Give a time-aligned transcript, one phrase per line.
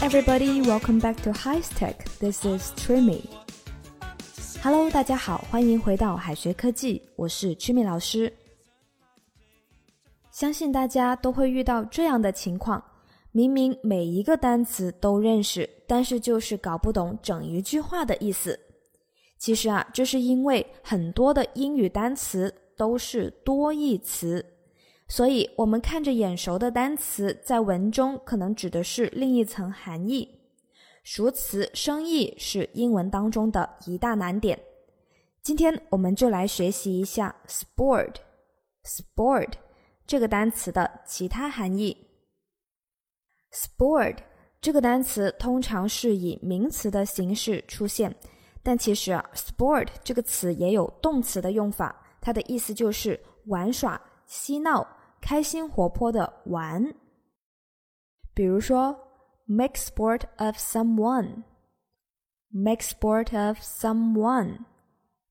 [0.00, 2.04] Everybody, welcome back to High Tech.
[2.20, 3.24] This is Trimmy.
[4.62, 8.32] Hello，大家好，欢迎回到海学科技，我是 Trimmy 老师。
[10.30, 12.80] 相信大家都会遇到这样的情况：
[13.32, 18.58] 明明每一个单词都认识，但是就是搞不懂整一句话的意思。
[19.36, 24.46] 其实啊，这是因为很多的英语单词都是多义词。
[25.08, 30.28] 所以，我们看着眼熟的单词，在文中可能指的是另一层含义。
[31.02, 34.60] 熟词生义是英文当中的一大难点。
[35.42, 39.52] 今天我们就来学习一下 “sport”，“sport”
[40.06, 41.96] 这个单词的其他含义。
[43.50, 44.18] “sport”
[44.60, 48.14] 这个单词通常是以名词的形式出现，
[48.62, 54.86] 但其实啊，“sport” 这个词也有动词的用法，它的意思就是玩耍、嬉闹。
[55.28, 56.94] 开心活泼的玩，
[58.32, 58.98] 比如说
[59.44, 64.60] make sport of someone，make sport of someone，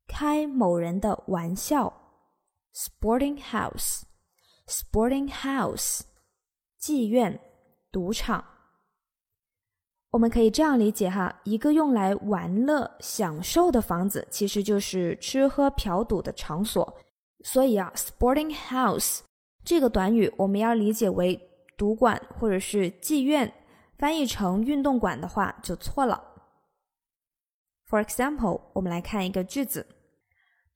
[0.08, 1.92] 开某人的玩笑
[2.76, 6.02] ；sporting house，sporting house，
[6.80, 7.40] 妓院、
[7.92, 8.46] 赌场。
[10.12, 16.96] 我们可以这样理解哈，一个用来玩乐、享受的房子，其实就是吃喝嫖赌的场所。
[17.44, 19.22] 所以啊，sporting house。
[19.67, 21.41] 这个短语我们要理解为
[21.77, 23.53] 赌馆或者是妓院，
[23.97, 26.23] 翻译成运动馆的话就错了。
[27.89, 29.87] For example，我们来看一个句子：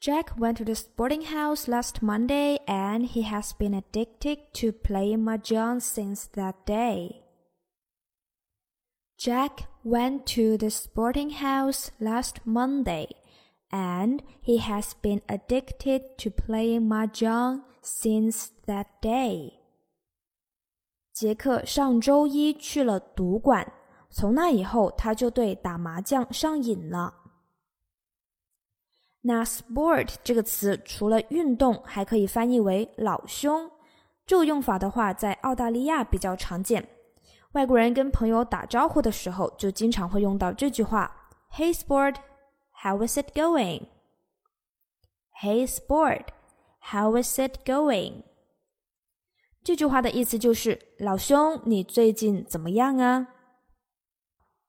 [0.00, 5.24] Jack went to the sporting house last Monday and he has been addicted to playing
[5.24, 7.22] mahjong since that day.
[9.18, 13.08] Jack went to the sporting house last Monday
[13.70, 19.53] and he has been addicted to playing mahjong since that day。
[21.13, 23.71] 杰克上周一去了赌馆，
[24.09, 27.13] 从那以后他就对打麻将上瘾了。
[29.21, 33.69] 那 sport 这个词除了运动，还可以翻译为老兄。
[34.25, 36.87] 这个用法的话，在澳大利亚比较常见。
[37.51, 42.15] 外国人跟朋友打招呼的时候，就经常会用到这句话：“Hey sport,
[42.81, 43.87] how is it going?
[45.41, 46.27] Hey sport。”
[46.83, 48.23] How is it going？
[49.63, 53.27] 这句话的意思就是老兄，你最近怎么样啊？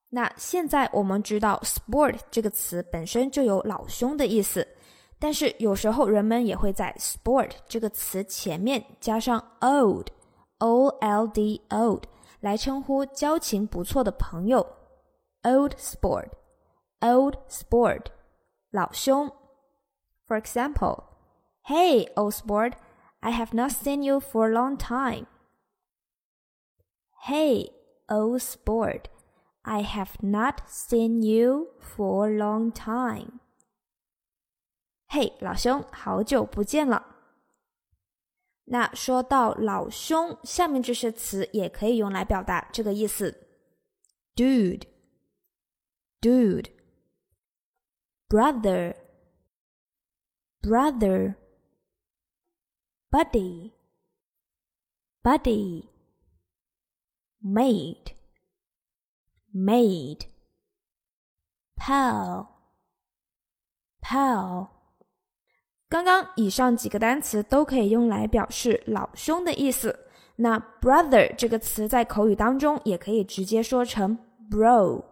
[0.09, 4.67] 那现在我们知道 “sport” 这个词本身就有老兄的意思，
[5.17, 12.03] 但是有时候人们也会在 “sport” 这个词前面加上 “old”，o l d old
[12.41, 14.63] 来称呼交情不错的朋友。
[15.41, 18.05] Old sport，old sport，
[18.69, 19.31] 老兄。
[20.27, 21.12] For example。
[21.64, 22.74] Hey, old sport,
[23.20, 25.26] I have not seen you for a long time.
[27.26, 27.70] Hey,
[28.08, 29.08] old sport,
[29.64, 33.40] I have not seen you for a long time.
[35.08, 37.16] 嘿，老兄，好久不见了。
[38.64, 43.46] 那说到老兄，下面这些词也可以用来表达这个意思：
[44.34, 44.84] dude,
[46.20, 46.70] dude,
[48.28, 48.96] brother,
[50.62, 51.34] brother。
[53.12, 53.72] buddy,
[55.22, 55.88] buddy,
[57.42, 58.12] maid,
[59.54, 60.26] maid,
[61.76, 62.46] pal,
[64.00, 64.68] pal。
[65.88, 70.06] 刚刚以上几个单词都可以用来表示老兄的意思。
[70.36, 74.16] 那 brother 这个词在口语当中也可以直接说成
[74.50, 75.08] bro，bro。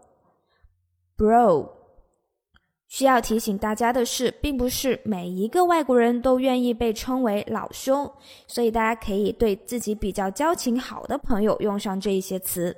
[2.91, 8.11] 需要提醒大家的是，并不是每一个外国人都愿意被称为老兄，
[8.47, 12.75] 所以大家可以对自己比较交情好的朋友用上这一些词。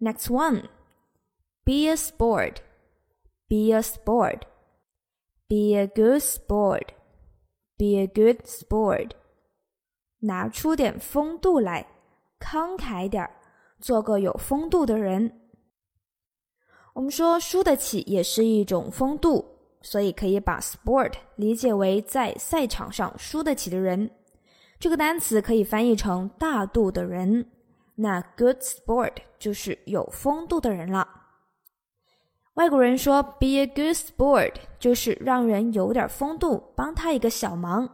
[0.00, 0.64] Next one,
[1.62, 2.56] be a sport,
[3.46, 4.40] be a sport,
[5.46, 6.88] be a good sport,
[7.78, 9.10] be a good sport，
[10.18, 11.86] 拿出点风度来，
[12.40, 13.30] 慷慨点儿，
[13.78, 15.41] 做个有风度的人。
[16.94, 19.44] 我们说输得起也是一种风度，
[19.80, 24.10] 所以可以把 sport 理解为在赛场上输得起的人。
[24.78, 27.50] 这个单词可以翻译成大度的人。
[27.94, 31.06] 那 good sport 就是有风度的人了。
[32.54, 37.88] 外国人说 be a good sport 就是让人有点风度，帮他一个小忙。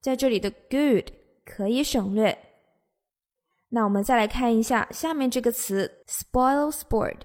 [0.00, 1.12] 在这里的 good
[1.44, 2.36] 可以省略。
[3.68, 7.18] 那我们再来看一下下面这个词 spoil sport。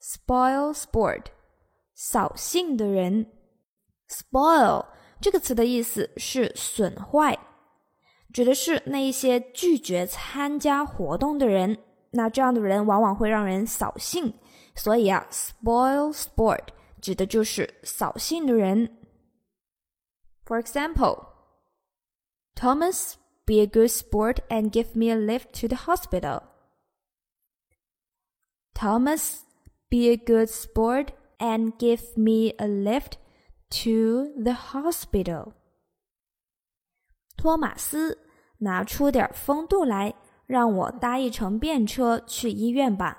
[0.00, 1.26] Spoil sport，
[1.94, 3.26] 扫兴的人。
[4.08, 4.86] Spoil
[5.20, 7.38] 这个词的意思是损坏，
[8.32, 11.78] 指的是那一些拒绝参加活动的人。
[12.10, 14.32] 那这样的人往往会让人扫兴。
[14.76, 16.66] 所以啊，spoil sport
[17.00, 18.98] 指的就是扫兴的人。
[20.44, 21.26] For example,
[22.54, 23.14] Thomas,
[23.46, 26.42] be a good sport and give me a lift to the hospital.
[28.74, 29.42] Thomas,
[29.89, 33.17] be a good sport and give me a lift
[33.69, 35.53] to the hospital.
[37.37, 38.17] 托马斯，
[38.59, 40.13] 拿出点风度来，
[40.45, 43.17] 让我搭一程便车去医院吧。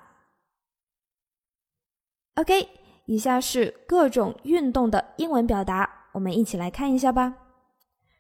[2.35, 2.69] OK，
[3.07, 7.37] 以下是各种运动的英文表达，我们一起来看一下吧。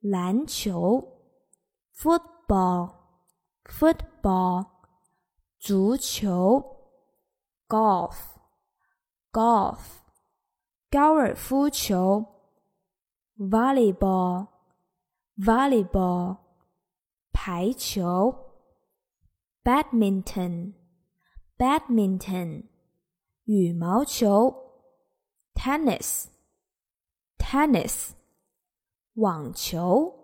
[0.00, 1.13] 篮球
[2.03, 4.67] ，football，football，
[5.59, 6.77] 足球，
[7.67, 9.79] golf，golf，
[10.89, 12.25] 高尔夫球，
[13.37, 16.37] volleyball，volleyball。
[17.31, 18.55] 排球，
[19.63, 22.63] badminton，badminton，
[23.45, 24.73] 羽毛球，
[25.53, 28.13] tennis，tennis，
[29.13, 30.22] 网球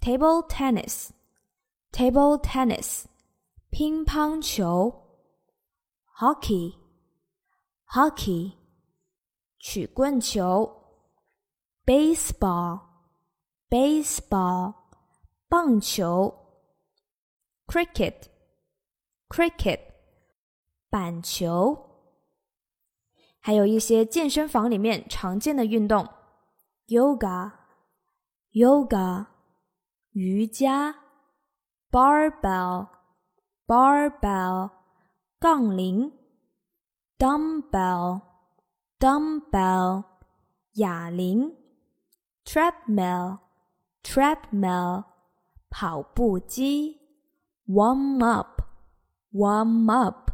[0.00, 3.04] ，table tennis，table tennis，
[3.70, 5.04] 乒乓球
[6.18, 8.52] ，hockey，hockey，
[9.58, 10.84] 曲棍球
[11.84, 14.74] ，baseball，baseball。
[15.50, 16.46] 棒球
[17.66, 19.80] ，cricket，cricket，
[20.90, 21.88] 板球，
[23.40, 26.06] 还有一些健身房里面常见的运动
[26.88, 29.24] ，yoga，yoga，
[30.11, 30.95] 瑜伽，
[31.91, 34.71] barbell，barbell，
[35.39, 36.13] 杠铃，
[37.17, 40.03] dumbbell，dumbbell，
[40.73, 41.57] 哑铃，
[42.45, 45.05] treadmill，treadmill。
[45.75, 47.01] 跑步机，
[47.65, 50.29] warm up，warm up，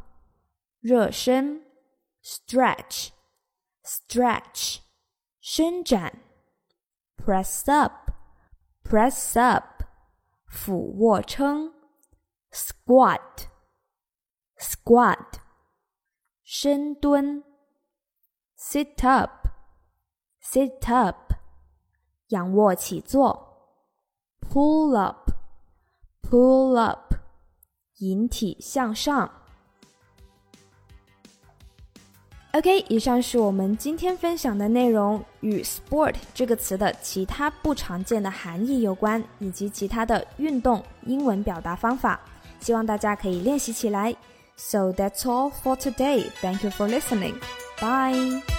[0.82, 1.66] 热身，
[2.22, 4.80] stretch，stretch，
[5.40, 6.20] 伸展，
[7.16, 7.64] press
[8.84, 9.84] up，press up，
[10.48, 11.74] 俯卧撑，
[12.52, 13.48] squat，squat，
[16.44, 17.44] 深蹲，
[18.58, 21.34] sit up，sit up，
[22.30, 23.48] 仰卧起坐。
[24.42, 25.32] Pull up,
[26.24, 27.14] pull up，
[27.98, 29.32] 引体向上。
[32.55, 42.21] OK，以上是我们今天分享的内容，与 sport 这个词的其他不常见的含义有关，以及其他的运动英文表达方法。
[42.61, 44.15] 希望大家可以练习起来。
[44.57, 46.27] So that's all for today.
[46.41, 47.35] Thank you for listening.
[47.81, 48.54] Bye.